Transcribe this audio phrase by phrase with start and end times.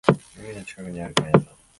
[0.35, 1.43] 海の近くにあるパン屋さん